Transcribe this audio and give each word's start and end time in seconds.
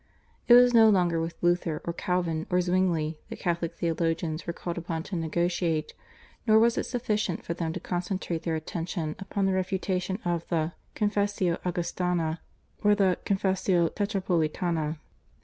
It 0.47 0.55
was 0.55 0.73
no 0.73 0.89
longer 0.89 1.21
with 1.21 1.35
Luther, 1.43 1.79
or 1.85 1.93
Calvin, 1.93 2.47
or 2.49 2.59
Zwingli 2.59 3.19
that 3.29 3.37
Catholic 3.37 3.75
theologians 3.75 4.47
were 4.47 4.51
called 4.51 4.79
upon 4.79 5.03
to 5.03 5.15
negotiate, 5.15 5.93
nor 6.47 6.57
was 6.57 6.75
it 6.75 6.87
sufficient 6.87 7.45
for 7.45 7.53
them 7.53 7.71
to 7.73 7.79
concentrate 7.79 8.41
their 8.41 8.55
attention 8.55 9.15
upon 9.19 9.45
the 9.45 9.53
refutation 9.53 10.17
of 10.25 10.47
the 10.47 10.71
/Confessio 10.95 11.63
Augustana/ 11.63 12.41
or 12.83 12.95
the 12.95 13.19
/Confessio 13.27 13.91
Tetrapolitana 13.93 14.97